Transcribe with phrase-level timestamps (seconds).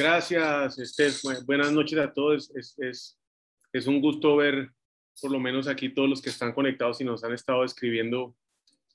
[0.00, 1.12] Gracias, Esther.
[1.44, 2.50] Buenas noches a todos.
[2.56, 3.18] Es, es,
[3.70, 4.70] es, un gusto ver,
[5.20, 8.34] por lo menos aquí, todos los que están conectados y nos han estado escribiendo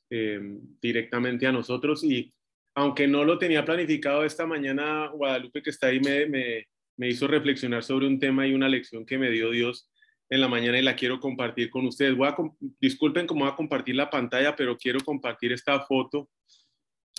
[0.10, 0.40] eh,
[0.82, 2.04] directamente a nosotros.
[2.04, 2.34] Y
[2.74, 7.28] aunque no lo tenía planificado esta mañana, Guadalupe, que está ahí, me, me, me hizo
[7.28, 9.88] reflexionar sobre un tema y una lección que me dio Dios
[10.28, 12.18] en la mañana y la quiero compartir con ustedes.
[12.18, 12.36] Voy a,
[12.82, 16.32] disculpen cómo voy a compartir la pantalla, pero quiero compartir esta foto.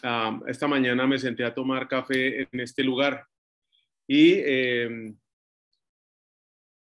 [0.03, 3.25] Ah, esta mañana me senté a tomar café en este lugar
[4.07, 5.17] y em,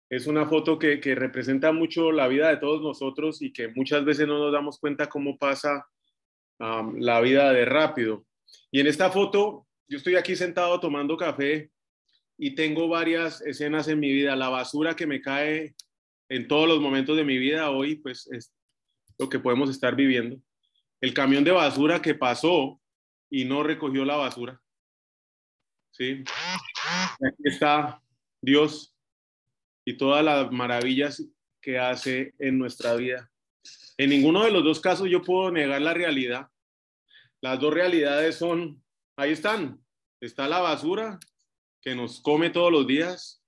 [0.10, 4.06] es una foto que, que, representa mucho la vida de todos nosotros y que muchas
[4.06, 5.88] veces no nos damos cuenta cómo pasa
[6.60, 8.26] la vida de rápido.
[8.72, 11.72] Y en esta foto, yo estoy aquí sentado tomando café
[12.38, 14.36] y tengo varias escenas en mi vida.
[14.36, 15.76] La basura que me cae
[16.30, 18.54] en todos los momentos de mi vida hoy, pues es
[19.18, 20.38] lo que podemos estar viviendo.
[21.02, 22.80] El camión de basura que pasó
[23.30, 24.63] y no recogió la basura.
[25.94, 26.24] ¿Sí?
[27.26, 28.02] Aquí está
[28.42, 28.94] Dios
[29.86, 31.24] y todas las maravillas
[31.62, 33.32] que hace en nuestra vida.
[33.98, 36.48] En ninguno de los dos casos yo puedo negar la realidad.
[37.42, 38.84] Las dos realidades son,
[39.16, 39.80] ahí están.
[40.20, 41.20] Está la basura
[41.82, 43.42] que nos come todos los días.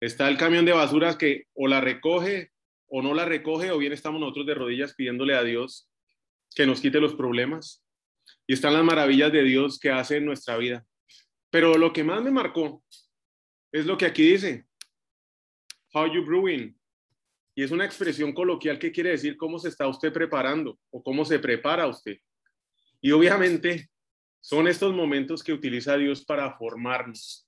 [0.00, 2.50] Está el camión de basuras que o la recoge
[2.94, 5.88] o no la recoge, o bien estamos nosotros de rodillas pidiéndole a Dios
[6.54, 7.82] que nos quite los problemas.
[8.46, 10.84] Y están las maravillas de Dios que hace en nuestra vida.
[11.52, 12.82] Pero lo que más me marcó
[13.70, 14.66] es lo que aquí dice,
[15.92, 16.74] how you brewing.
[17.54, 21.26] Y es una expresión coloquial que quiere decir cómo se está usted preparando o cómo
[21.26, 22.16] se prepara usted.
[23.02, 23.90] Y obviamente
[24.40, 27.46] son estos momentos que utiliza Dios para formarnos.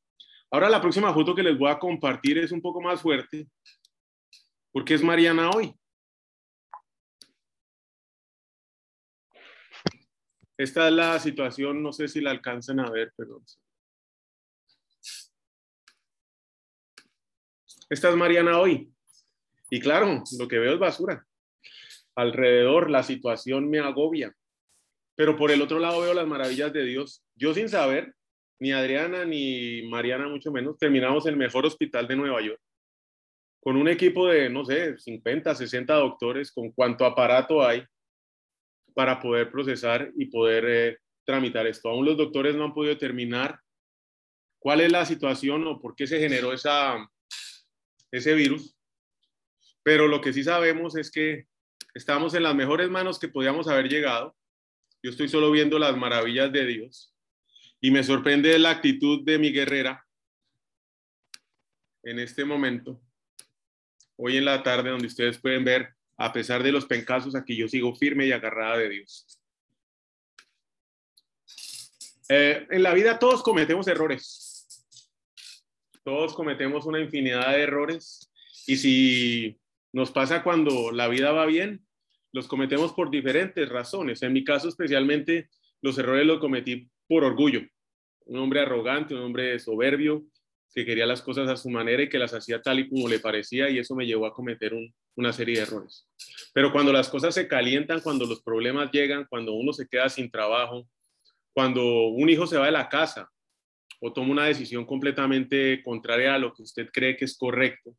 [0.51, 3.49] Ahora la próxima foto que les voy a compartir es un poco más fuerte,
[4.71, 5.75] porque es Mariana hoy.
[10.59, 13.43] Esta es la situación, no sé si la alcanzan a ver, pero
[17.91, 18.91] Esta es Mariana hoy.
[19.71, 21.27] Y claro, lo que veo es basura.
[22.15, 24.35] Alrededor la situación me agobia.
[25.17, 27.25] Pero por el otro lado veo las maravillas de Dios.
[27.35, 28.15] Yo sin saber,
[28.59, 32.61] ni Adriana ni Mariana mucho menos, terminamos el mejor hospital de Nueva York.
[33.61, 37.85] Con un equipo de, no sé, 50, 60 doctores, con cuánto aparato hay
[38.95, 41.89] para poder procesar y poder eh, tramitar esto.
[41.89, 43.59] Aún los doctores no han podido determinar
[44.59, 46.97] cuál es la situación o por qué se generó esa,
[48.17, 48.77] ese virus,
[49.83, 51.47] pero lo que sí sabemos es que
[51.95, 54.37] estamos en las mejores manos que podíamos haber llegado.
[55.03, 57.15] Yo estoy solo viendo las maravillas de Dios
[57.81, 60.07] y me sorprende la actitud de mi guerrera
[62.05, 63.01] en este momento,
[64.17, 67.67] hoy en la tarde, donde ustedes pueden ver, a pesar de los pencazos, aquí yo
[67.67, 69.41] sigo firme y agarrada de Dios.
[72.29, 74.44] Eh, en la vida todos cometemos errores.
[76.05, 78.31] Todos cometemos una infinidad de errores
[78.67, 79.59] y si
[79.93, 81.85] nos pasa cuando la vida va bien,
[82.33, 84.23] los cometemos por diferentes razones.
[84.23, 85.49] En mi caso especialmente,
[85.81, 87.63] los errores los cometí por orgullo.
[88.27, 90.25] Un hombre arrogante, un hombre soberbio,
[90.75, 93.21] que quería las cosas a su manera y que las hacía tal y como le
[93.21, 94.75] parecía y eso me llevó a cometer
[95.15, 96.07] una serie de errores.
[96.53, 100.31] Pero cuando las cosas se calientan, cuando los problemas llegan, cuando uno se queda sin
[100.31, 100.87] trabajo,
[101.53, 103.31] cuando un hijo se va de la casa,
[104.07, 107.97] o toma una decisión completamente contraria a lo que usted cree que es correcto,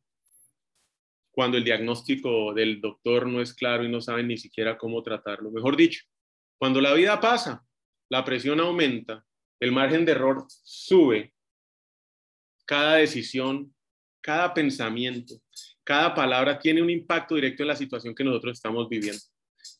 [1.32, 5.50] cuando el diagnóstico del doctor no es claro y no saben ni siquiera cómo tratarlo.
[5.50, 6.04] Mejor dicho,
[6.60, 7.66] cuando la vida pasa,
[8.08, 9.26] la presión aumenta,
[9.58, 11.34] el margen de error sube,
[12.64, 13.74] cada decisión,
[14.20, 15.34] cada pensamiento,
[15.82, 19.22] cada palabra tiene un impacto directo en la situación que nosotros estamos viviendo.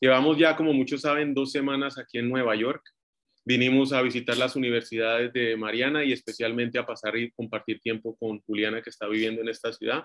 [0.00, 2.83] Llevamos ya, como muchos saben, dos semanas aquí en Nueva York
[3.47, 8.41] vinimos a visitar las universidades de Mariana y especialmente a pasar y compartir tiempo con
[8.41, 10.03] Juliana que está viviendo en esta ciudad.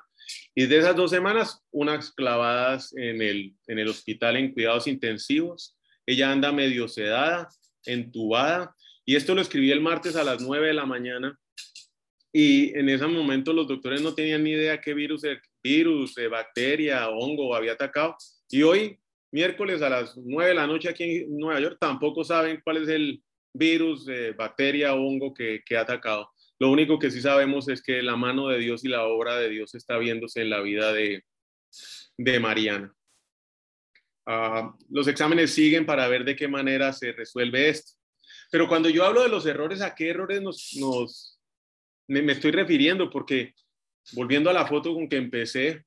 [0.53, 5.75] Y de esas dos semanas, unas clavadas en el, en el hospital en cuidados intensivos.
[6.05, 7.49] Ella anda medio sedada,
[7.83, 8.75] entubada.
[9.05, 11.35] Y esto lo escribí el martes a las 9 de la mañana.
[12.31, 15.23] Y en ese momento los doctores no tenían ni idea qué virus,
[15.63, 18.15] virus, bacteria, hongo había atacado.
[18.49, 18.99] Y hoy,
[19.31, 22.87] miércoles a las 9 de la noche aquí en Nueva York, tampoco saben cuál es
[22.87, 26.31] el, virus, eh, bacteria, hongo que, ha atacado.
[26.59, 29.49] Lo único que sí sabemos es que la mano de Dios y la obra de
[29.49, 31.23] Dios está viéndose en la vida de,
[32.39, 32.93] Mariana.
[34.25, 37.93] Ah, los exámenes siguen para ver de qué manera se resuelve esto.
[38.51, 41.39] Pero cuando yo hablo de los errores, ¿a qué errores nos,
[42.07, 43.09] me, estoy refiriendo?
[43.09, 43.55] Porque
[44.13, 45.85] volviendo a la foto con que empecé,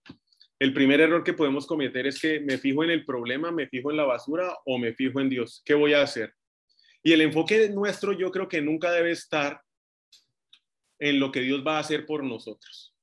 [0.58, 3.90] el primer error que podemos cometer es que me fijo en el problema, me fijo
[3.90, 5.62] en la basura o me fijo en Dios.
[5.64, 6.34] ¿Qué voy a hacer?
[7.06, 9.60] Y el enfoque nuestro yo creo que nunca debe estar
[10.98, 12.94] en lo que Dios va a hacer por nosotros,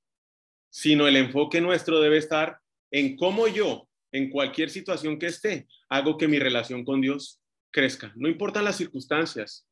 [0.69, 2.57] sino el enfoque nuestro debe estar
[2.89, 7.39] en cómo yo, en cualquier situación que esté, hago que mi relación con Dios
[7.69, 8.11] crezca.
[8.15, 9.67] No importan las circunstancias.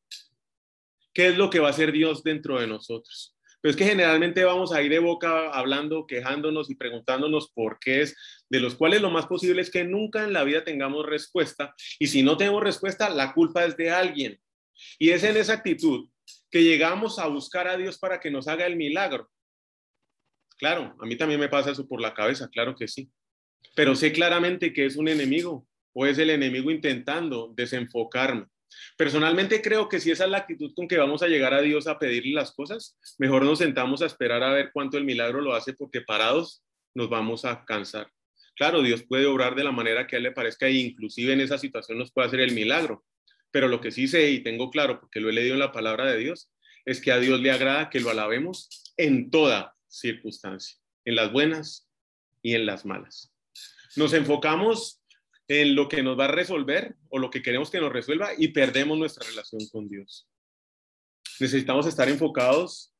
[1.12, 3.36] ¿Qué es lo que va a hacer Dios dentro de nosotros?
[3.60, 8.02] Pero es que generalmente vamos a ir de boca hablando, quejándonos y preguntándonos por qué
[8.02, 8.16] es,
[8.48, 11.74] de los cuales lo más posible es que nunca en la vida tengamos respuesta.
[11.98, 14.40] Y si no tenemos respuesta, la culpa es de alguien.
[14.98, 16.08] Y es en esa actitud
[16.50, 19.30] que llegamos a buscar a Dios para que nos haga el milagro.
[20.58, 23.10] Claro, a mí también me pasa eso por la cabeza, claro que sí.
[23.74, 28.46] Pero sé claramente que es un enemigo o es el enemigo intentando desenfocarme.
[28.96, 31.86] Personalmente creo que si esa es la actitud con que vamos a llegar a Dios
[31.86, 35.54] a pedirle las cosas, mejor nos sentamos a esperar a ver cuánto el milagro lo
[35.54, 36.62] hace porque parados
[36.94, 38.10] nos vamos a cansar.
[38.56, 41.40] Claro, Dios puede obrar de la manera que a él le parezca e inclusive en
[41.40, 43.04] esa situación nos puede hacer el milagro.
[43.50, 46.06] Pero lo que sí sé y tengo claro, porque lo he leído en la palabra
[46.06, 46.50] de Dios,
[46.84, 51.88] es que a Dios le agrada que lo alabemos en toda circunstancia, en las buenas
[52.42, 53.32] y en las malas.
[53.96, 54.99] Nos enfocamos
[55.50, 58.48] en lo que nos va a resolver o lo que queremos que nos resuelva y
[58.48, 60.28] perdemos nuestra relación con Dios.
[61.40, 62.94] Necesitamos estar enfocados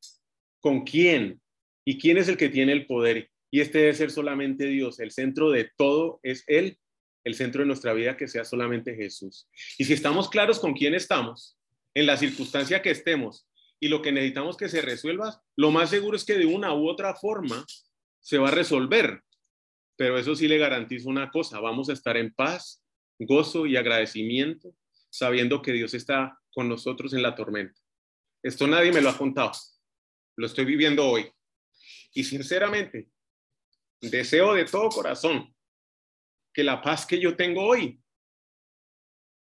[0.59, 1.41] con quién
[1.85, 3.31] y quién es el que tiene el poder.
[3.53, 4.99] Y este debe ser solamente Dios.
[4.99, 6.77] El centro de todo es Él
[7.23, 9.49] el centro de nuestra vida que sea solamente Jesús.
[9.79, 11.57] Y si estamos claros con quién estamos,
[11.95, 13.47] en la circunstancia que estemos
[13.79, 16.89] y lo que necesitamos que se resuelva, lo más seguro es que de una u
[16.89, 17.65] otra forma
[18.21, 19.23] se va a resolver.
[20.01, 22.83] Pero eso sí le garantizo una cosa, vamos a estar en paz,
[23.19, 24.75] gozo y agradecimiento,
[25.11, 27.79] sabiendo que Dios está con nosotros en la tormenta.
[28.43, 29.53] Esto nadie me lo ha contado,
[30.37, 31.31] lo estoy viviendo hoy.
[32.15, 33.11] Y sinceramente,
[34.01, 35.55] deseo de todo corazón
[36.55, 38.01] que la paz que yo tengo hoy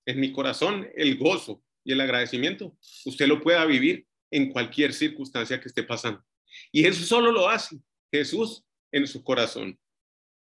[0.05, 5.61] en mi corazón, el gozo y el agradecimiento, usted lo pueda vivir en cualquier circunstancia
[5.61, 6.21] que esté pasando.
[6.69, 7.77] Y eso solo lo hace
[8.11, 9.79] Jesús en su corazón.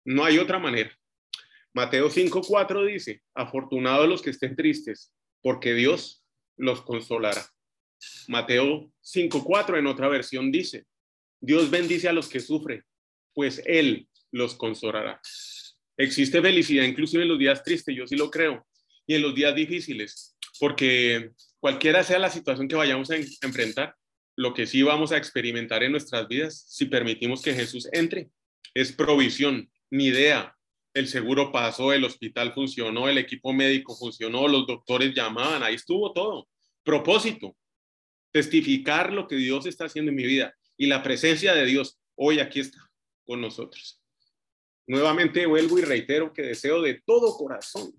[0.04, 0.96] No hay otra manera.
[1.72, 5.12] Mateo 5:4 dice, afortunados los que estén tristes,
[5.42, 6.24] porque Dios
[6.56, 7.46] los consolará.
[8.28, 10.86] Mateo 5:4 en otra versión dice,
[11.40, 12.84] Dios bendice a los que sufren,
[13.34, 15.20] pues Él los consolará.
[15.96, 18.66] Existe felicidad inclusive en los días tristes, yo sí lo creo,
[19.06, 23.94] y en los días difíciles, porque cualquiera sea la situación que vayamos a enfrentar,
[24.36, 28.30] lo que sí vamos a experimentar en nuestras vidas, si permitimos que Jesús entre,
[28.74, 30.56] es provisión, ni idea.
[30.94, 36.12] El seguro pasó, el hospital funcionó, el equipo médico funcionó, los doctores llamaban, ahí estuvo
[36.12, 36.48] todo.
[36.82, 37.56] Propósito,
[38.32, 42.40] testificar lo que Dios está haciendo en mi vida y la presencia de Dios hoy
[42.40, 42.90] aquí está
[43.24, 44.02] con nosotros.
[44.86, 47.92] Nuevamente vuelvo y reitero que deseo de todo corazón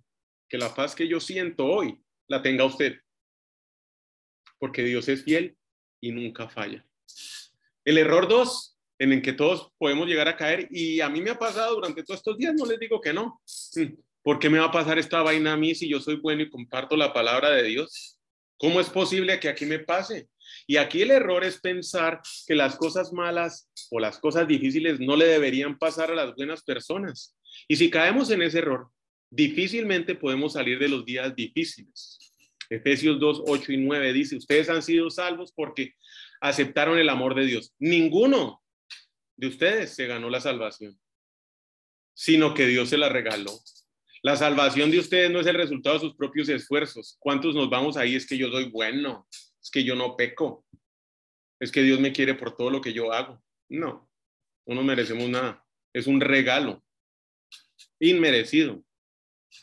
[0.50, 1.98] que la paz que yo siento hoy
[2.28, 3.00] la tenga usted,
[4.58, 5.58] porque Dios es fiel
[6.02, 6.86] y nunca falla.
[7.86, 8.71] El error dos,
[9.02, 12.04] en el que todos podemos llegar a caer, y a mí me ha pasado durante
[12.04, 13.42] todos estos días, no les digo que no.
[13.76, 16.44] Mm, ¿Por qué me va a pasar esta vaina a mí si yo soy bueno
[16.44, 18.20] y comparto la palabra de Dios?
[18.58, 20.28] ¿Cómo es posible que aquí me pase?
[20.68, 25.16] Y aquí el error es pensar que las cosas malas o las cosas difíciles no
[25.16, 27.36] le deberían pasar a las buenas personas.
[27.68, 28.90] Y si caemos en ese error,
[29.32, 32.20] difícilmente podemos salir de los días difíciles.
[32.70, 35.96] Efesios 2, 8 y 9 dice, ustedes han sido salvos porque
[36.40, 37.74] aceptaron el amor de Dios.
[37.80, 38.61] Ninguno
[39.42, 40.98] de ustedes se ganó la salvación,
[42.14, 43.52] sino que Dios se la regaló.
[44.22, 47.18] La salvación de ustedes no es el resultado de sus propios esfuerzos.
[47.20, 48.16] ¿Cuántos nos vamos ahí?
[48.16, 49.28] Es que yo soy bueno
[49.62, 50.66] es que yo no peco,
[51.60, 53.42] es que Dios me quiere por todo lo que yo hago.
[53.70, 54.10] No,
[54.66, 55.64] no merecemos nada.
[55.94, 56.84] Es un regalo
[58.00, 58.84] inmerecido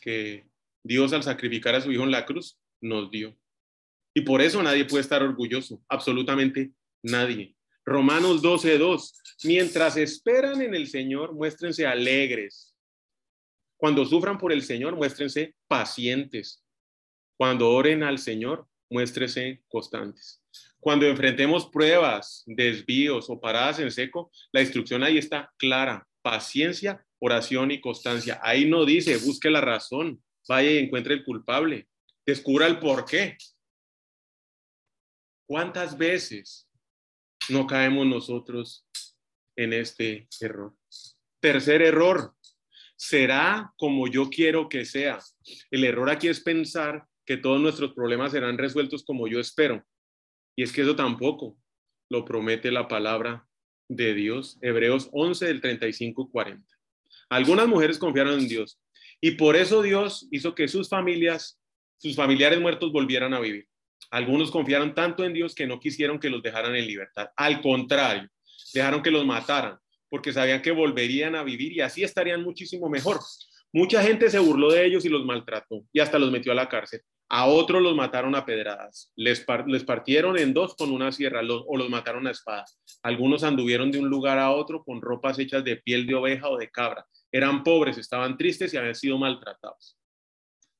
[0.01, 0.47] que
[0.83, 3.37] Dios al sacrificar a su Hijo en la cruz nos dio.
[4.13, 6.71] Y por eso nadie puede estar orgulloso, absolutamente
[7.03, 7.55] nadie.
[7.89, 9.13] Romanos 12:2.
[9.45, 12.75] Mientras esperan en el Señor, muéstrense alegres.
[13.77, 16.63] Cuando sufran por el Señor, muéstrense pacientes.
[17.35, 20.39] Cuando oren al Señor, muéstrese constantes.
[20.79, 26.07] Cuando enfrentemos pruebas, desvíos o paradas en seco, la instrucción ahí está clara.
[26.21, 28.39] Paciencia, oración y constancia.
[28.43, 31.87] Ahí no dice, busque la razón, vaya y encuentre el culpable,
[32.23, 33.35] descubra el por qué.
[35.47, 36.68] ¿Cuántas veces
[37.47, 38.85] no caemos nosotros
[39.55, 40.73] en este error?
[41.39, 42.33] Tercer error,
[42.99, 45.19] será como yo quiero que sea.
[45.71, 49.85] El error aquí es pensar que todos nuestros problemas serán resueltos como yo espero.
[50.57, 51.57] Y es que eso tampoco
[52.09, 53.47] lo promete la palabra
[53.87, 54.57] de Dios.
[54.61, 56.67] Hebreos 11 del 35 40.
[57.29, 58.81] Algunas mujeres confiaron en Dios
[59.21, 61.61] y por eso Dios hizo que sus familias,
[61.97, 63.68] sus familiares muertos volvieran a vivir.
[64.11, 67.29] Algunos confiaron tanto en Dios que no quisieron que los dejaran en libertad.
[67.35, 68.29] Al contrario,
[68.73, 69.77] dejaron que los mataran
[70.09, 73.19] porque sabían que volverían a vivir y así estarían muchísimo mejor.
[73.71, 76.67] Mucha gente se burló de ellos y los maltrató y hasta los metió a la
[76.67, 77.01] cárcel.
[77.31, 81.77] A otros los mataron a pedradas, les, les partieron en dos con una sierra o
[81.77, 82.65] los mataron a espada.
[83.03, 86.57] Algunos anduvieron de un lugar a otro con ropas hechas de piel de oveja o
[86.57, 87.05] de cabra.
[87.31, 89.98] Eran pobres, estaban tristes y habían sido maltratados.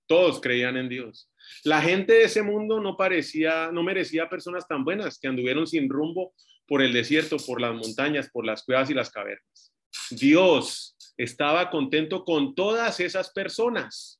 [0.10, 1.30] Todos creían en Dios.
[1.64, 5.88] La gente de ese mundo no parecía, no merecía personas tan buenas que anduvieron sin
[5.88, 6.34] rumbo
[6.66, 9.72] por el desierto, por las montañas, por las cuevas y las cavernas.
[10.10, 14.20] Dios estaba contento con todas esas personas,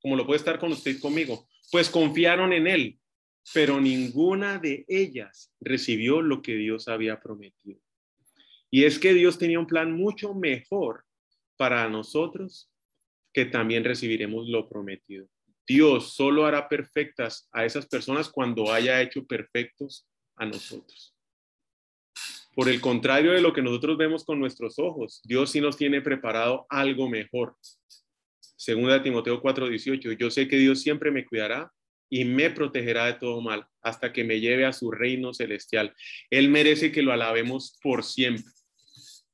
[0.00, 3.00] como lo puede estar con usted conmigo, pues confiaron en Él,
[3.52, 7.80] pero ninguna de ellas recibió lo que Dios había prometido.
[8.70, 11.04] Y es que Dios tenía un plan mucho mejor
[11.56, 12.70] para nosotros
[13.36, 15.28] que también recibiremos lo prometido.
[15.68, 21.14] Dios solo hará perfectas a esas personas cuando haya hecho perfectos a nosotros.
[22.54, 26.00] Por el contrario de lo que nosotros vemos con nuestros ojos, Dios sí nos tiene
[26.00, 27.54] preparado algo mejor.
[28.40, 31.70] Segunda Timoteo 4:18, yo sé que Dios siempre me cuidará
[32.08, 35.94] y me protegerá de todo mal hasta que me lleve a su reino celestial.
[36.30, 38.50] Él merece que lo alabemos por siempre.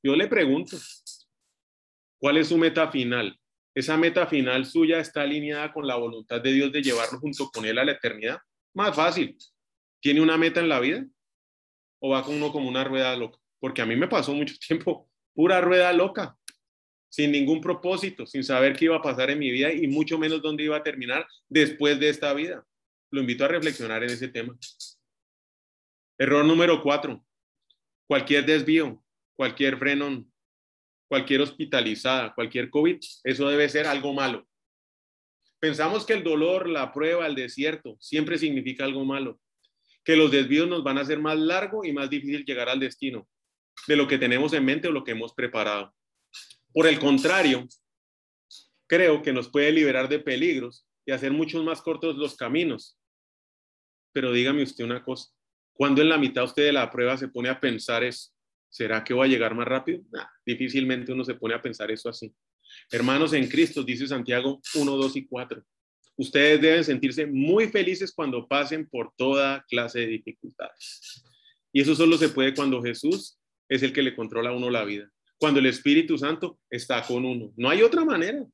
[0.03, 0.75] Yo le pregunto,
[2.19, 3.39] ¿cuál es su meta final?
[3.75, 7.65] ¿Esa meta final suya está alineada con la voluntad de Dios de llevarlo junto con
[7.65, 8.39] Él a la eternidad?
[8.73, 9.37] Más fácil.
[9.99, 11.05] ¿Tiene una meta en la vida?
[11.99, 13.39] ¿O va con uno como una rueda loca?
[13.59, 16.37] Porque a mí me pasó mucho tiempo pura rueda loca
[17.09, 20.41] sin ningún propósito, sin saber qué iba a pasar en mi vida y mucho menos
[20.41, 22.65] dónde iba a terminar después de esta vida.
[23.11, 24.57] Lo invito a reflexionar en ese tema.
[26.17, 27.23] Error número cuatro.
[28.07, 29.03] Cualquier desvío,
[29.35, 30.25] cualquier freno,
[31.13, 34.47] cualquier hospitalizada, cualquier COVID, eso debe ser algo malo.
[35.59, 39.39] Pensamos que el dolor, la prueba, el desierto, siempre significa algo malo.
[40.03, 43.27] Que los desvíos nos van a hacer más largo y más difícil llegar al destino
[43.85, 45.93] de lo que tenemos en mente o lo que hemos preparado.
[46.73, 47.67] Por el contrario,
[48.87, 52.97] creo que nos puede liberar de peligros y hacer muchos más cortos los caminos.
[54.13, 55.29] Pero dígame usted una cosa,
[55.73, 58.31] cuando en la mitad usted de la prueba se pone a pensar eso,
[58.73, 60.01] ¿será que voy a llegar más rápido?
[60.45, 62.33] difícilmente uno se pone a pensar eso así.
[62.91, 65.63] Hermanos en Cristo, dice Santiago 1, 2 y 4.
[66.17, 71.23] Ustedes deben sentirse muy felices cuando pasen por toda clase de dificultades.
[71.71, 73.39] Y eso solo se puede cuando Jesús
[73.69, 75.13] es el que le controla a uno la vida
[75.43, 77.51] cuando el Espíritu Santo está con uno.
[77.57, 78.45] No hay otra manera.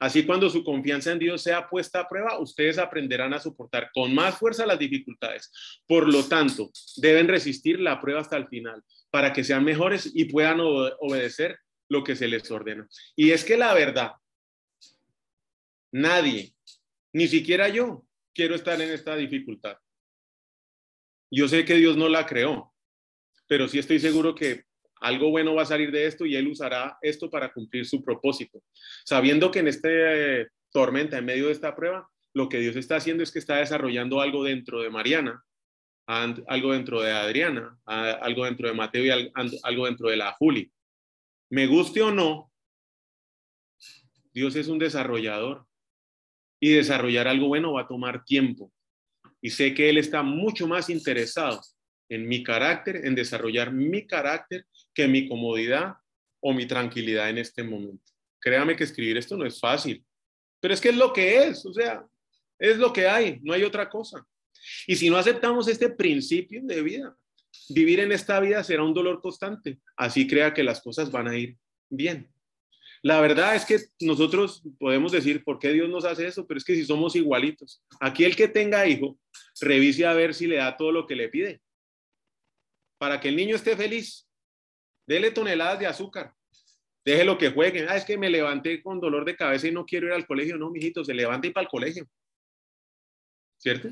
[0.00, 4.14] Así cuando su confianza en Dios sea puesta a prueba, ustedes aprenderán a soportar con
[4.14, 5.50] más fuerza las dificultades.
[5.86, 10.26] Por lo tanto, deben resistir la prueba hasta el final para que sean mejores y
[10.26, 12.86] puedan obedecer lo que se les ordena.
[13.16, 14.12] Y es que la verdad,
[15.92, 16.54] nadie,
[17.12, 19.78] ni siquiera yo, quiero estar en esta dificultad.
[21.30, 22.72] Yo sé que Dios no la creó,
[23.46, 24.67] pero sí estoy seguro que
[25.00, 28.62] algo bueno va a salir de esto y él usará esto para cumplir su propósito.
[29.04, 33.22] Sabiendo que en este tormenta, en medio de esta prueba, lo que Dios está haciendo
[33.22, 35.42] es que está desarrollando algo dentro de Mariana,
[36.06, 40.70] algo dentro de Adriana, algo dentro de Mateo y algo dentro de la Juli.
[41.50, 42.52] Me guste o no,
[44.32, 45.66] Dios es un desarrollador
[46.60, 48.72] y desarrollar algo bueno va a tomar tiempo.
[49.40, 51.60] Y sé que Él está mucho más interesado
[52.08, 54.66] en mi carácter, en desarrollar mi carácter,
[54.98, 55.94] que mi comodidad
[56.40, 58.12] o mi tranquilidad en este momento.
[58.40, 60.04] Créame que escribir esto no es fácil,
[60.58, 62.04] pero es que es lo que es, o sea,
[62.58, 64.26] es lo que hay, no hay otra cosa.
[64.88, 67.16] Y si no aceptamos este principio de vida,
[67.68, 71.38] vivir en esta vida será un dolor constante, así crea que las cosas van a
[71.38, 71.56] ir
[71.88, 72.28] bien.
[73.00, 76.44] La verdad es que nosotros podemos decir, ¿por qué Dios nos hace eso?
[76.44, 79.16] Pero es que si somos igualitos, aquí el que tenga hijo,
[79.60, 81.60] revise a ver si le da todo lo que le pide
[82.98, 84.27] para que el niño esté feliz.
[85.08, 86.34] Dele toneladas de azúcar.
[87.02, 87.86] Déjelo que juegue.
[87.88, 90.58] Ah, es que me levanté con dolor de cabeza y no quiero ir al colegio.
[90.58, 92.06] No, mijito, se levanta y para el colegio.
[93.56, 93.88] ¿Cierto?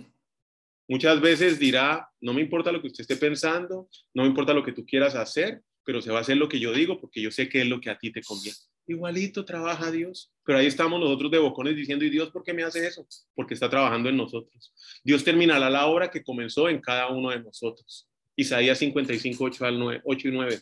[0.87, 4.63] Muchas veces dirá, no me importa lo que usted esté pensando, no me importa lo
[4.63, 7.31] que tú quieras hacer, pero se va a hacer lo que yo digo porque yo
[7.31, 8.59] sé que es lo que a ti te conviene.
[8.87, 10.31] igualito trabaja Dios.
[10.45, 13.09] Pero ahí estamos nosotros de bocones diciendo, ¿y Dios por qué me hace eso?
[13.35, 14.75] Porque está trabajando en nosotros.
[15.03, 18.07] Dios terminará la obra que comenzó en cada uno de nosotros.
[18.37, 20.61] Isaías 55, 8, al 9, 8 y 9.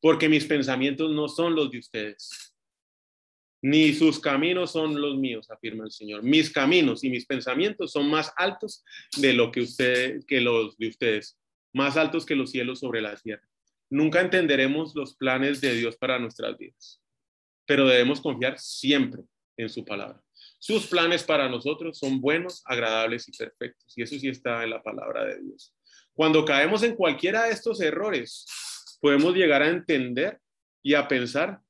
[0.00, 2.54] Porque mis pensamientos no son los de ustedes,
[3.62, 6.22] ni sus caminos son los míos, afirma el Señor.
[6.22, 8.84] Mis caminos y mis pensamientos son más altos
[9.16, 11.38] de lo que ustedes, que los de ustedes,
[11.74, 13.46] más altos que los cielos sobre la tierra.
[13.90, 17.00] Nunca entenderemos los planes de Dios para nuestras vidas
[17.70, 19.22] pero debemos confiar siempre
[19.56, 20.20] en su palabra.
[20.58, 23.96] Sus planes para nosotros son buenos, agradables y perfectos.
[23.96, 25.72] Y eso sí está en la palabra de Dios.
[26.12, 28.44] Cuando caemos en cualquiera de estos errores,
[29.00, 30.38] podemos llegar a entender
[30.82, 31.60] y a pensar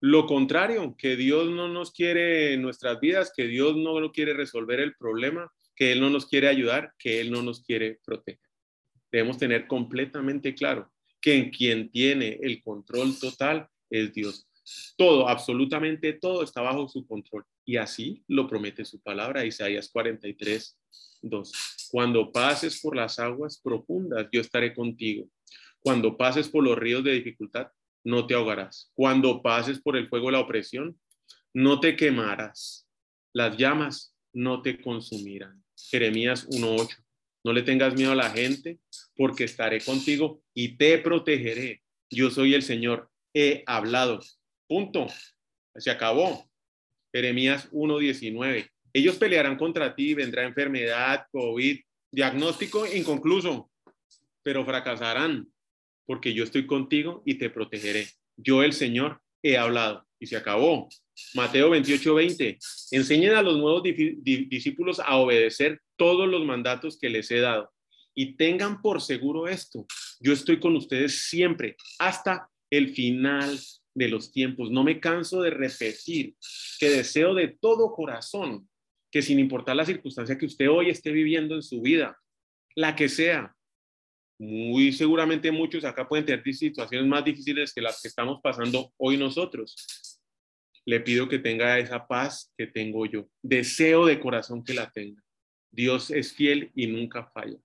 [0.00, 4.78] lo contrario, que Dios no nos quiere en nuestras vidas, que Dios no quiere resolver
[4.78, 8.40] el problema, que Él no nos quiere ayudar, que Él no nos quiere proteger.
[9.10, 14.46] Debemos tener completamente claro que en quien tiene el control total es Dios.
[14.96, 17.44] Todo, absolutamente todo está bajo su control.
[17.64, 20.78] Y así lo promete su palabra, Isaías 43,
[21.22, 21.52] 2.
[21.90, 25.28] Cuando pases por las aguas profundas, yo estaré contigo.
[25.88, 27.68] Cuando pases por los ríos de dificultad,
[28.04, 28.92] no te ahogarás.
[28.92, 31.00] Cuando pases por el fuego de la opresión,
[31.54, 32.86] no te quemarás.
[33.32, 35.64] Las llamas no te consumirán.
[35.74, 36.94] Jeremías 1.8.
[37.42, 38.80] No le tengas miedo a la gente,
[39.16, 41.82] porque estaré contigo y te protegeré.
[42.10, 43.08] Yo soy el Señor.
[43.32, 44.20] He hablado
[44.68, 45.06] Punto.
[45.74, 46.50] Se acabó.
[47.14, 48.68] Jeremías 1.19.
[48.92, 51.80] Ellos pelearán contra ti, vendrá enfermedad, COVID,
[52.12, 53.70] diagnóstico inconcluso,
[54.42, 55.48] pero fracasarán
[56.08, 58.08] porque yo estoy contigo y te protegeré.
[58.34, 60.88] Yo, el Señor, he hablado y se acabó.
[61.34, 62.56] Mateo 28.20.
[62.92, 67.70] Enseñen a los nuevos discípulos a obedecer todos los mandatos que les he dado
[68.14, 69.84] y tengan por seguro esto.
[70.18, 73.60] Yo estoy con ustedes siempre hasta el final
[73.94, 74.70] de los tiempos.
[74.70, 76.36] No me canso de repetir
[76.80, 78.66] que deseo de todo corazón
[79.10, 82.18] que sin importar la circunstancia que usted hoy esté viviendo en su vida,
[82.74, 83.54] la que sea,
[84.38, 89.16] muy seguramente muchos acá pueden tener situaciones más difíciles que las que estamos pasando hoy
[89.16, 89.74] nosotros.
[90.84, 93.28] Le pido que tenga esa paz que tengo yo.
[93.42, 95.22] Deseo de corazón que la tenga.
[95.70, 97.58] Dios es fiel y nunca falla.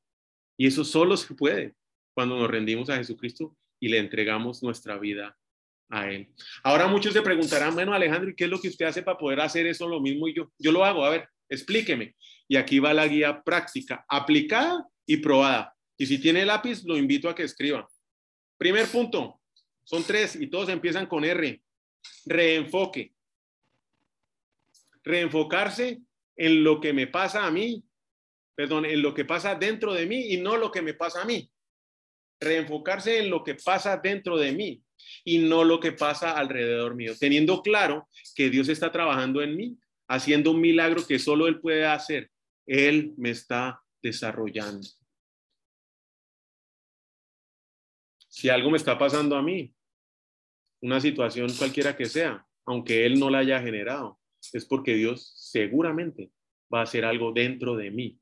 [0.57, 1.73] Y eso solo se puede
[2.13, 5.37] cuando nos rendimos a Jesucristo y le entregamos nuestra vida
[5.89, 6.33] a él.
[6.63, 9.41] Ahora muchos se preguntarán, bueno, Alejandro, ¿y qué es lo que usted hace para poder
[9.41, 10.51] hacer eso lo mismo y yo?
[10.57, 12.15] Yo lo hago, a ver, explíqueme.
[12.47, 15.73] Y aquí va la guía práctica, aplicada y probada.
[15.97, 17.87] Y si tiene lápiz, lo invito a que escriba.
[18.57, 19.41] Primer punto,
[19.83, 21.61] son tres y todos empiezan con R.
[22.25, 23.13] Reenfoque.
[25.03, 26.01] Reenfocarse
[26.35, 27.83] en lo que me pasa a mí,
[28.55, 31.25] perdón, en lo que pasa dentro de mí y no lo que me pasa a
[31.25, 31.49] mí.
[32.39, 34.81] Reenfocarse en lo que pasa dentro de mí
[35.23, 39.77] y no lo que pasa alrededor mío, teniendo claro que Dios está trabajando en mí,
[40.07, 42.31] haciendo un milagro que solo Él puede hacer.
[42.65, 44.87] Él me está desarrollando.
[48.33, 49.71] Si algo me está pasando a mí,
[50.81, 54.19] una situación cualquiera que sea, aunque Él no la haya generado,
[54.53, 56.31] es porque Dios seguramente
[56.73, 58.17] va a hacer algo dentro de mí,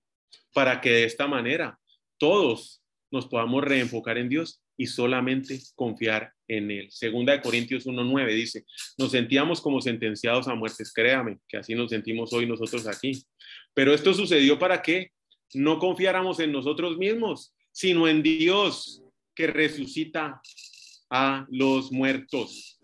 [0.54, 1.80] para que de esta manera
[2.18, 6.92] todos nos podamos reenfocar en Dios y solamente confiar en Él.
[6.92, 8.66] Segunda de Corintios 1.9 dice,
[8.98, 13.24] nos sentíamos como sentenciados a muertes, créame, que así nos sentimos hoy nosotros aquí.
[13.74, 15.14] Pero esto sucedió para que
[15.54, 19.01] no confiáramos en nosotros mismos, sino en Dios
[19.36, 20.42] que resucita
[21.10, 22.80] a los muertos.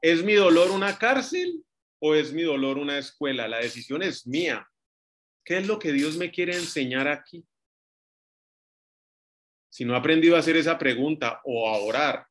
[0.00, 1.64] ¿Es mi dolor una cárcel
[1.98, 3.48] o es mi dolor una escuela?
[3.48, 4.66] La decisión es mía.
[5.44, 7.44] ¿Qué es lo que Dios me quiere enseñar aquí?
[9.68, 12.26] Si no ha aprendido a hacer esa pregunta o a orar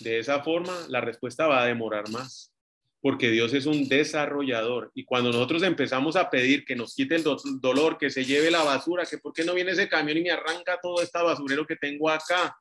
[0.00, 2.51] de esa forma, la respuesta va a demorar más,
[3.02, 4.90] porque Dios es un desarrollador.
[4.94, 7.24] Y cuando nosotros empezamos a pedir que nos quite el
[7.60, 10.30] dolor, que se lleve la basura, que por qué no viene ese camión y me
[10.30, 12.56] arranca todo este basurero que tengo acá,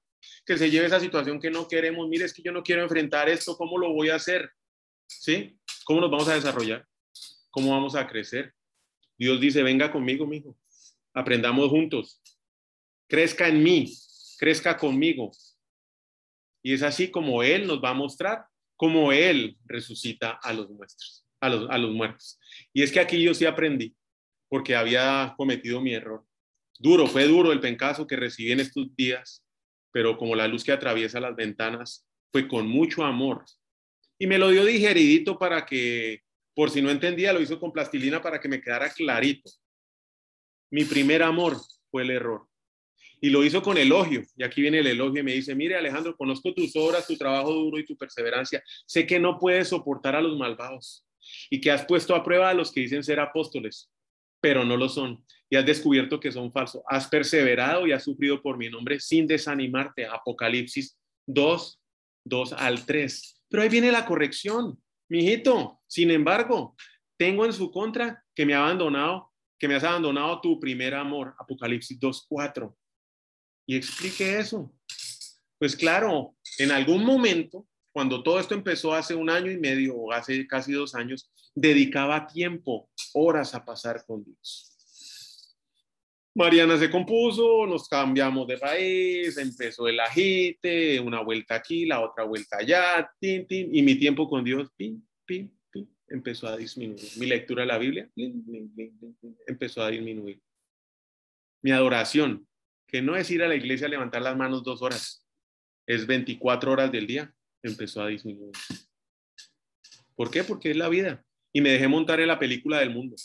[0.45, 3.29] que se lleve esa situación que no queremos, mire, es que yo no quiero enfrentar
[3.29, 4.51] esto, ¿cómo lo voy a hacer?
[5.07, 5.57] ¿Sí?
[5.85, 6.85] ¿Cómo nos vamos a desarrollar?
[7.49, 8.53] ¿Cómo vamos a crecer?
[9.17, 10.57] Dios dice, venga conmigo, mijo.
[11.13, 12.21] Aprendamos juntos
[13.11, 13.93] crezca en mí,
[14.39, 15.31] crezca conmigo.
[16.63, 18.45] Y es así como Él nos va a mostrar
[18.81, 22.39] cómo Él resucita a los, muertos, a los, a los muertos.
[22.73, 23.95] Y es que aquí yo sí aprendí,
[24.49, 26.25] porque había cometido mi error.
[26.79, 29.45] Duro, fue duro el pencazo que recibí en estos días,
[29.91, 33.45] pero como la luz que atraviesa las ventanas, fue con mucho amor.
[34.17, 36.23] Y me lo dio digeridito para que,
[36.55, 39.51] por si no entendía, lo hizo con plastilina para que me quedara clarito.
[40.71, 41.55] Mi primer amor
[41.91, 42.47] fue el error.
[43.23, 44.23] Y lo hizo con elogio.
[44.35, 47.53] Y aquí viene el elogio y me dice, mire Alejandro, conozco tus obras, tu trabajo
[47.53, 48.63] duro y tu perseverancia.
[48.87, 51.05] Sé que no puedes soportar a los malvados
[51.51, 53.91] y que has puesto a prueba a los que dicen ser apóstoles,
[54.41, 55.23] pero no lo son.
[55.51, 56.81] Y has descubierto que son falsos.
[56.87, 60.07] Has perseverado y has sufrido por mi nombre sin desanimarte.
[60.07, 61.79] Apocalipsis 2,
[62.25, 63.43] 2 al 3.
[63.49, 64.81] Pero ahí viene la corrección.
[65.09, 66.75] Mijito, sin embargo,
[67.17, 71.35] tengo en su contra que me ha abandonado, que me has abandonado tu primer amor.
[71.37, 72.75] Apocalipsis 2, 4
[73.71, 74.69] y explique eso.
[75.57, 80.11] Pues claro, en algún momento, cuando todo esto empezó hace un año y medio o
[80.11, 85.55] hace casi dos años, dedicaba tiempo, horas a pasar con Dios.
[86.35, 92.25] Mariana se compuso, nos cambiamos de país, empezó el agite, una vuelta aquí, la otra
[92.25, 97.07] vuelta allá, tin, tin, y mi tiempo con Dios, pin, pin, pin, empezó a disminuir.
[97.15, 98.09] Mi lectura de la Biblia
[99.47, 100.41] empezó a disminuir.
[101.61, 102.45] Mi adoración,
[102.91, 105.25] que no es ir a la iglesia a levantar las manos dos horas,
[105.87, 108.53] es 24 horas del día, empezó a disminuir.
[110.15, 110.43] ¿Por qué?
[110.43, 111.23] Porque es la vida.
[111.53, 113.15] Y me dejé montar en la película del mundo.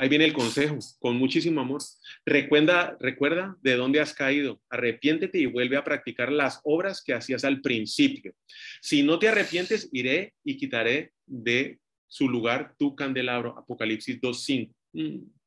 [0.00, 1.80] Ahí viene el consejo, con muchísimo amor.
[2.24, 4.60] Recuerda, recuerda de dónde has caído.
[4.68, 8.32] Arrepiéntete y vuelve a practicar las obras que hacías al principio.
[8.80, 13.58] Si no te arrepientes, iré y quitaré de su lugar tu candelabro.
[13.58, 15.37] Apocalipsis 2.5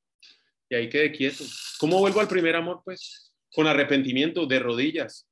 [0.71, 1.43] y ahí quedé quieto.
[1.79, 2.81] ¿Cómo vuelvo al primer amor?
[2.85, 5.27] Pues con arrepentimiento, de rodillas,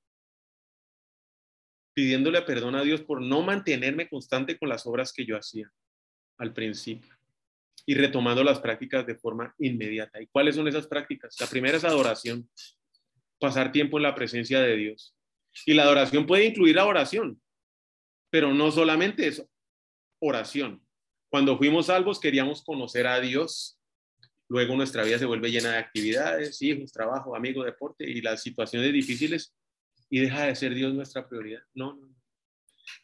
[1.94, 5.72] pidiéndole perdón a Dios por no mantenerme constante con las obras que yo hacía
[6.38, 7.16] al principio
[7.86, 10.22] y retomando las prácticas de forma inmediata.
[10.22, 11.38] ¿Y cuáles son esas prácticas?
[11.40, 12.50] La primera es adoración,
[13.40, 15.16] pasar tiempo en la presencia de Dios.
[15.66, 17.42] Y la adoración puede incluir la oración,
[18.30, 19.50] pero no solamente eso,
[20.20, 20.86] oración.
[21.30, 23.79] Cuando fuimos salvos queríamos conocer a Dios
[24.50, 28.92] Luego nuestra vida se vuelve llena de actividades, hijos, trabajo, amigos, deporte y las situaciones
[28.92, 29.56] difíciles
[30.10, 31.62] y deja de ser Dios nuestra prioridad.
[31.74, 32.16] No, no, no.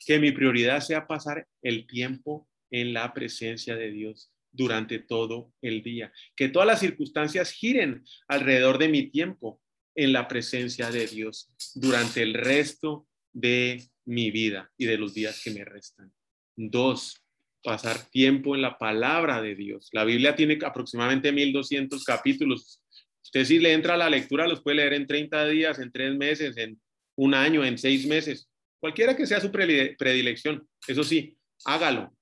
[0.06, 5.84] Que mi prioridad sea pasar el tiempo en la presencia de Dios durante todo el
[5.84, 6.12] día.
[6.36, 9.62] Que todas las circunstancias giren alrededor de mi tiempo
[9.94, 15.42] en la presencia de Dios durante el resto de mi vida y de los días
[15.44, 16.12] que me restan.
[16.56, 17.25] Dos,
[17.65, 19.89] pasar tiempo en la palabra de Dios.
[19.91, 22.82] La Biblia tiene aproximadamente 1200 capítulos.
[23.23, 26.15] Usted si le entra a la lectura, los puede leer en 30 días, en 3
[26.15, 26.80] meses, en
[27.17, 28.47] un año, en 6 meses,
[28.80, 30.67] cualquiera que sea su predilección.
[30.88, 32.15] Eso sí, hágalo,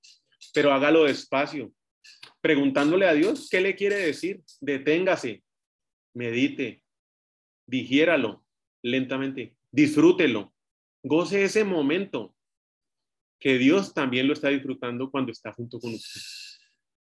[0.54, 1.74] pero hágalo despacio,
[2.42, 4.42] preguntándole a Dios qué le quiere decir.
[4.62, 5.44] Deténgase,
[6.14, 6.82] medite,
[7.68, 8.46] digiéralo
[8.82, 10.54] lentamente, disfrútelo,
[11.04, 12.34] goce ese momento
[13.44, 16.22] que Dios también lo está disfrutando cuando está junto con usted.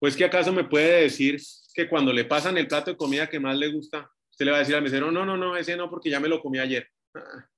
[0.01, 1.41] Pues que acaso me puede decir
[1.73, 4.57] que cuando le pasan el plato de comida que más le gusta, usted le va
[4.57, 6.89] a decir al mesero, no, no, no, ese no, porque ya me lo comí ayer.
[7.15, 7.49] Ah,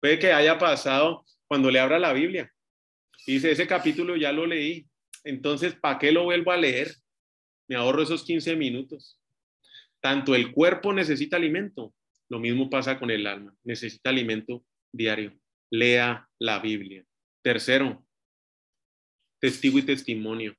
[0.00, 2.52] puede que haya pasado cuando le abra la Biblia.
[3.24, 4.84] Dice, ese capítulo ya lo leí,
[5.22, 6.92] entonces, ¿para qué lo vuelvo a leer?
[7.68, 9.20] Me ahorro esos 15 minutos.
[10.00, 11.94] Tanto el cuerpo necesita alimento,
[12.28, 15.38] lo mismo pasa con el alma, necesita alimento diario.
[15.70, 17.04] Lea la Biblia.
[17.42, 18.07] Tercero,
[19.38, 20.54] testigo y testimonio.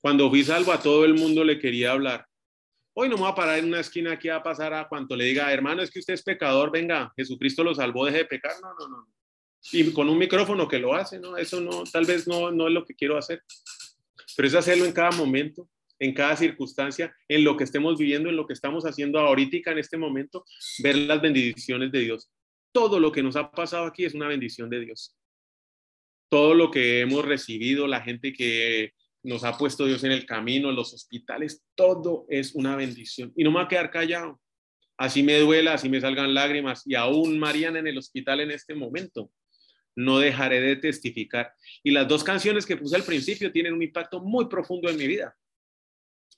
[0.00, 2.26] Cuando fui salvo a todo el mundo le quería hablar.
[2.92, 5.24] Hoy no me voy a parar en una esquina aquí a pasar a cuanto le
[5.24, 8.52] diga, hermano, es que usted es pecador, venga, Jesucristo lo salvó, deje de pecar.
[8.62, 9.08] No, no, no.
[9.72, 11.36] Y con un micrófono que lo hace, ¿no?
[11.36, 13.42] Eso no, tal vez no, no es lo que quiero hacer.
[14.36, 18.36] Pero es hacerlo en cada momento, en cada circunstancia, en lo que estemos viviendo, en
[18.36, 20.44] lo que estamos haciendo ahorita en este momento,
[20.80, 22.30] ver las bendiciones de Dios.
[22.72, 25.16] Todo lo que nos ha pasado aquí es una bendición de Dios
[26.28, 30.70] todo lo que hemos recibido, la gente que nos ha puesto Dios en el camino,
[30.70, 33.32] los hospitales, todo es una bendición.
[33.36, 34.40] Y no me va a quedar callado.
[34.96, 38.74] Así me duela, así me salgan lágrimas y aún Mariana en el hospital en este
[38.74, 39.30] momento.
[39.96, 41.52] No dejaré de testificar.
[41.82, 45.06] Y las dos canciones que puse al principio tienen un impacto muy profundo en mi
[45.06, 45.36] vida.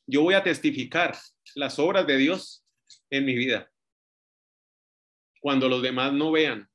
[0.06, 1.16] Yo voy a testificar
[1.54, 2.64] las obras de Dios
[3.10, 3.70] en mi vida.
[5.40, 6.68] Cuando los demás no vean.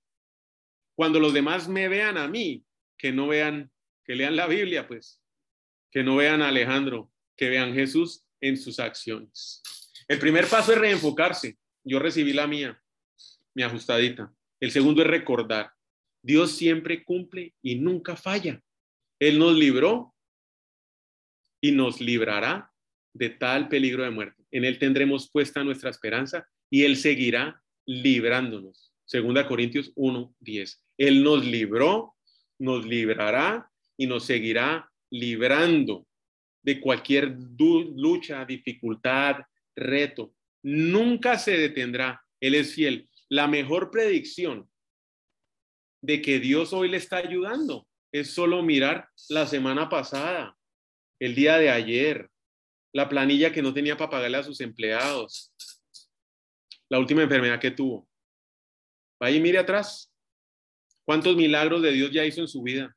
[0.95, 2.63] Cuando los demás me vean a mí,
[3.01, 3.71] que no vean,
[4.05, 5.19] que lean la Biblia, pues,
[5.89, 9.63] que no vean a Alejandro, que vean Jesús en sus acciones.
[10.07, 11.57] El primer paso es reenfocarse.
[11.83, 12.79] Yo recibí la mía,
[13.55, 14.31] mi ajustadita.
[14.59, 15.71] El segundo es recordar.
[16.21, 18.61] Dios siempre cumple y nunca falla.
[19.19, 20.13] Él nos libró
[21.59, 22.71] y nos librará
[23.13, 24.43] de tal peligro de muerte.
[24.51, 28.93] En Él tendremos puesta nuestra esperanza y Él seguirá librándonos.
[29.05, 30.85] Segunda Corintios 1, 10.
[30.99, 32.10] Él nos libró
[32.61, 36.07] nos librará y nos seguirá librando
[36.63, 39.37] de cualquier lucha, dificultad,
[39.75, 40.33] reto.
[40.63, 42.23] nunca se detendrá.
[42.39, 43.09] Él es fiel.
[43.29, 44.69] La mejor predicción
[46.03, 50.55] de que Dios hoy le está ayudando es solo mirar la semana pasada,
[51.19, 52.29] el día de ayer,
[52.93, 55.51] la planilla que no tenía para pagarle a sus empleados,
[56.89, 58.07] la última enfermedad que tuvo.
[59.19, 60.10] Vaya y mire atrás.
[61.05, 62.95] ¿Cuántos milagros de Dios ya hizo en su vida?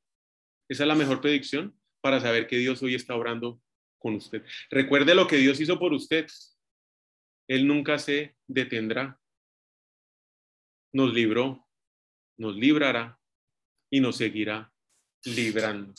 [0.69, 3.61] Esa es la mejor predicción para saber que Dios hoy está obrando
[3.99, 4.45] con usted.
[4.71, 6.27] Recuerde lo que Dios hizo por usted.
[7.49, 9.19] Él nunca se detendrá.
[10.93, 11.67] Nos libró,
[12.37, 13.19] nos librará
[13.91, 14.73] y nos seguirá
[15.25, 15.95] librando.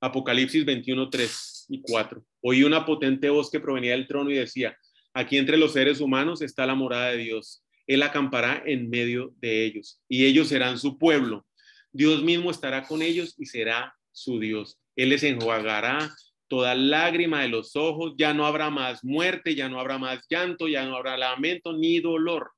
[0.00, 2.24] Apocalipsis 21, 3 y 4.
[2.42, 4.76] Oí una potente voz que provenía del trono y decía,
[5.12, 7.62] aquí entre los seres humanos está la morada de Dios.
[7.86, 11.46] Él acampará en medio de ellos y ellos serán su pueblo.
[11.92, 14.78] Dios mismo estará con ellos y será su Dios.
[14.96, 16.14] Él les enjuagará
[16.48, 20.66] toda lágrima de los ojos, ya no habrá más muerte, ya no habrá más llanto,
[20.66, 22.50] ya no habrá lamento ni dolor,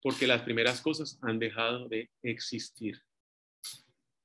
[0.00, 3.00] porque las primeras cosas han dejado de existir.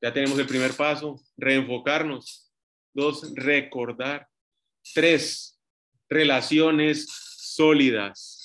[0.01, 2.51] Ya tenemos el primer paso, reenfocarnos.
[2.93, 4.27] Dos, recordar.
[4.93, 5.59] Tres,
[6.07, 7.07] relaciones
[7.37, 8.38] sólidas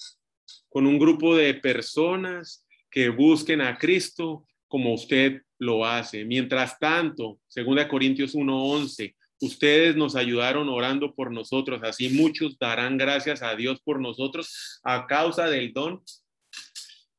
[0.74, 6.24] con un grupo de personas que busquen a Cristo como usted lo hace.
[6.24, 13.40] Mientras tanto, 2 Corintios 1:11, ustedes nos ayudaron orando por nosotros, así muchos darán gracias
[13.40, 16.02] a Dios por nosotros a causa del don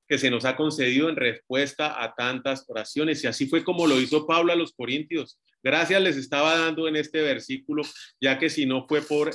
[0.05, 3.23] que se nos ha concedido en respuesta a tantas oraciones.
[3.23, 5.39] Y así fue como lo hizo Pablo a los Corintios.
[5.63, 7.83] Gracias les estaba dando en este versículo,
[8.19, 9.31] ya que si no fue por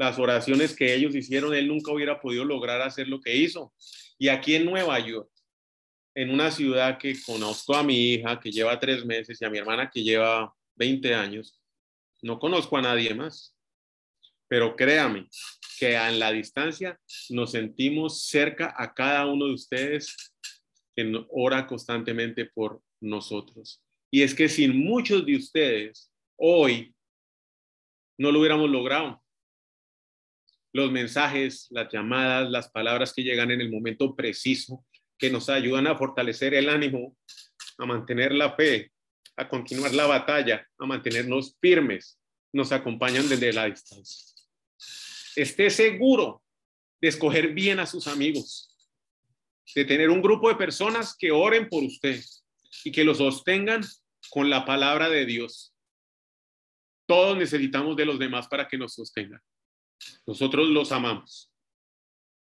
[0.00, 3.74] las oraciones que ellos hicieron, él nunca hubiera podido lograr hacer lo que hizo.
[4.18, 5.30] Y aquí en Nueva York,
[6.14, 9.58] en una ciudad que conozco a mi hija, que lleva tres meses, y a mi
[9.58, 11.60] hermana, que lleva 20 años,
[12.22, 13.54] no conozco a nadie más.
[14.48, 15.28] Pero créame,
[15.78, 20.16] que en la distancia nos sentimos cerca a cada uno de ustedes
[20.96, 23.82] que ora constantemente por nosotros.
[24.10, 26.94] Y es que sin muchos de ustedes, hoy
[28.18, 29.19] no lo hubiéramos logrado.
[30.72, 34.84] Los mensajes, las llamadas, las palabras que llegan en el momento preciso,
[35.18, 37.16] que nos ayudan a fortalecer el ánimo,
[37.78, 38.92] a mantener la fe,
[39.36, 42.18] a continuar la batalla, a mantenernos firmes,
[42.52, 44.30] nos acompañan desde la distancia
[45.36, 46.42] esté seguro
[47.00, 48.76] de escoger bien a sus amigos,
[49.74, 52.22] de tener un grupo de personas que oren por usted
[52.84, 53.82] y que lo sostengan
[54.30, 55.74] con la palabra de Dios.
[57.06, 59.40] Todos necesitamos de los demás para que nos sostengan.
[60.26, 61.52] Nosotros los amamos.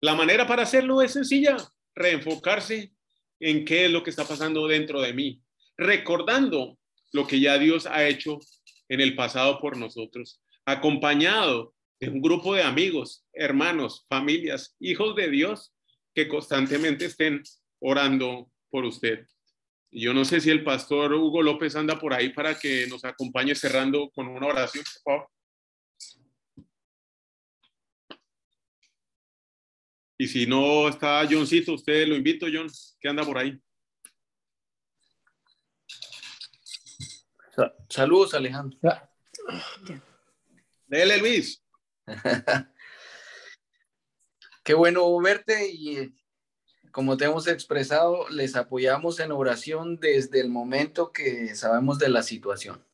[0.00, 1.56] La manera para hacerlo es sencilla,
[1.94, 2.92] reenfocarse
[3.38, 5.42] en qué es lo que está pasando dentro de mí,
[5.76, 6.78] recordando
[7.12, 8.38] lo que ya Dios ha hecho
[8.88, 15.30] en el pasado por nosotros, acompañado de un grupo de amigos, hermanos, familias, hijos de
[15.30, 15.74] Dios
[16.14, 17.42] que constantemente estén
[17.78, 19.26] orando por usted.
[19.92, 23.54] Yo no sé si el pastor Hugo López anda por ahí para que nos acompañe
[23.54, 24.84] cerrando con una oración.
[30.20, 33.58] Y si no está Johncito, usted lo invito, John, que anda por ahí.
[37.88, 38.78] Saludos, Alejandro.
[40.86, 41.64] Dele, Luis.
[44.62, 46.14] Qué bueno verte y
[46.92, 52.22] como te hemos expresado, les apoyamos en oración desde el momento que sabemos de la
[52.22, 52.86] situación.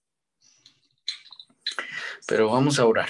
[2.29, 3.09] Pero vamos a orar.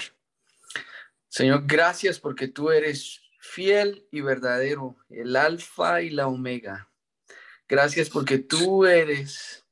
[1.27, 3.21] Señor, gracias porque tú eres
[3.57, 6.91] fiel y verdadero, el alfa y la omega.
[7.67, 9.65] Gracias porque tú eres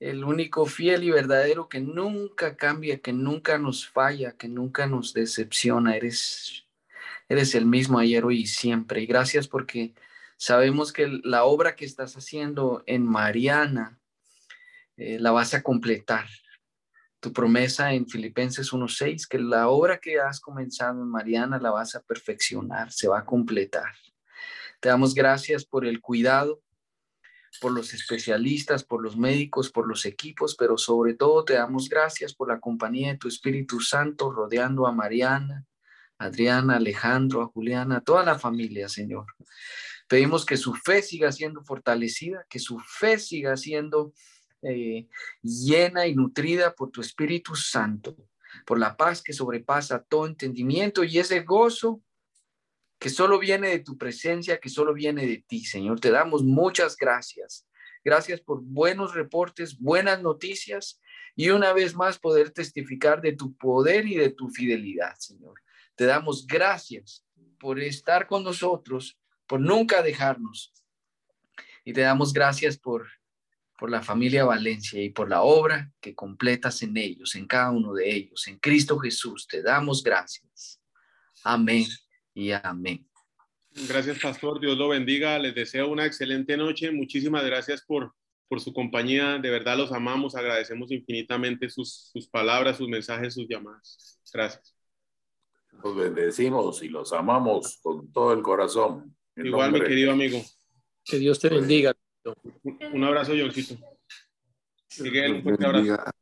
[0.00, 5.14] el único fiel y verdadero que nunca cambia, que nunca nos falla, que nunca nos
[5.14, 5.94] decepciona.
[5.94, 6.66] Eres,
[7.28, 9.02] eres el mismo ayer, hoy y siempre.
[9.02, 9.94] Y gracias porque
[10.36, 14.00] sabemos que la obra que estás haciendo en Mariana
[14.96, 16.26] eh, la vas a completar.
[17.22, 21.94] Tu promesa en Filipenses 1.6, que la obra que has comenzado en Mariana la vas
[21.94, 23.94] a perfeccionar, se va a completar.
[24.80, 26.60] Te damos gracias por el cuidado
[27.60, 32.34] por los especialistas, por los médicos, por los equipos, pero sobre todo te damos gracias
[32.34, 35.64] por la compañía de tu Espíritu Santo rodeando a Mariana,
[36.18, 39.26] Adriana, Alejandro, a Juliana, a toda la familia, Señor.
[40.08, 44.12] Pedimos que su fe siga siendo fortalecida, que su fe siga siendo
[44.62, 45.08] eh,
[45.42, 48.16] llena y nutrida por tu Espíritu Santo,
[48.64, 52.02] por la paz que sobrepasa todo entendimiento y ese gozo
[52.98, 55.98] que solo viene de tu presencia, que solo viene de ti, Señor.
[55.98, 57.66] Te damos muchas gracias.
[58.04, 61.00] Gracias por buenos reportes, buenas noticias
[61.34, 65.60] y una vez más poder testificar de tu poder y de tu fidelidad, Señor.
[65.96, 67.24] Te damos gracias
[67.58, 70.72] por estar con nosotros, por nunca dejarnos.
[71.84, 73.08] Y te damos gracias por,
[73.82, 77.92] por la familia Valencia y por la obra que completas en ellos, en cada uno
[77.94, 78.46] de ellos.
[78.46, 80.80] En Cristo Jesús te damos gracias.
[81.42, 81.86] Amén
[82.32, 83.04] y amén.
[83.88, 84.60] Gracias, pastor.
[84.60, 85.36] Dios lo bendiga.
[85.40, 86.92] Les deseo una excelente noche.
[86.92, 88.14] Muchísimas gracias por,
[88.46, 89.38] por su compañía.
[89.38, 90.36] De verdad los amamos.
[90.36, 94.20] Agradecemos infinitamente sus, sus palabras, sus mensajes, sus llamadas.
[94.32, 94.76] Gracias.
[95.82, 99.16] Los bendecimos y los amamos con todo el corazón.
[99.34, 100.40] Igual, mi querido amigo.
[101.04, 101.96] Que Dios te bendiga.
[102.24, 103.76] Un abrazo, Johncito.
[105.00, 106.12] Miguel, un abrazo.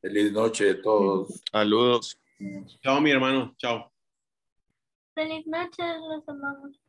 [0.00, 1.42] Feliz noche a todos.
[1.50, 2.20] Saludos.
[2.82, 3.54] Chao, mi hermano.
[3.56, 3.90] Chao.
[5.14, 6.80] Feliz noche, los amamos.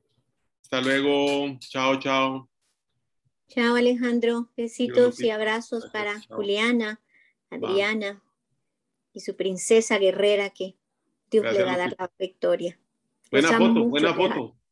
[0.62, 1.58] Hasta luego.
[1.60, 2.50] Chao, chao.
[3.48, 4.50] Chao, Alejandro.
[4.56, 7.02] Besitos y abrazos para Juliana,
[7.50, 8.22] Adriana
[9.14, 10.76] y su princesa guerrera que
[11.32, 12.80] Dios le va a dar la victoria.
[13.32, 14.56] Buena foto, buena foto.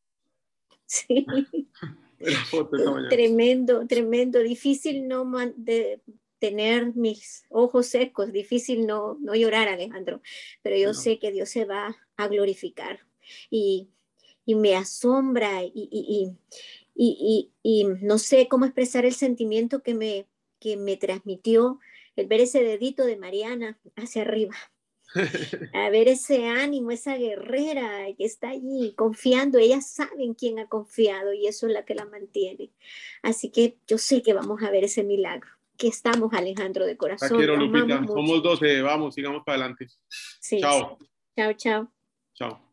[0.90, 1.26] Sí.
[2.50, 2.76] foto
[3.08, 4.40] Tremendo, tremendo.
[4.40, 6.00] Difícil no de
[6.38, 10.22] tener mis ojos secos, difícil no, no llorar, Alejandro,
[10.62, 13.00] pero yo sé que Dios se va a glorificar.
[13.50, 13.88] Y
[14.48, 16.34] y me asombra y,
[16.94, 20.26] y, no sé cómo expresar el sentimiento que me,
[20.58, 21.80] que me transmitió
[22.16, 24.56] el ver ese dedito de Mariana hacia arriba.
[25.74, 30.68] A ver ese ánimo, esa guerrera que está allí confiando, ella sabe en quién ha
[30.68, 32.70] confiado y eso es la que la mantiene.
[33.22, 35.50] Así que yo sé que vamos a ver ese milagro.
[35.76, 37.38] Que estamos, Alejandro, de corazón.
[37.38, 38.04] Quiero, Lupita.
[38.06, 39.86] Somos 12, vamos, sigamos para adelante.
[40.08, 40.60] Sí.
[40.60, 40.98] Chao.
[41.36, 41.92] Chao, chao.
[42.34, 42.67] Chao.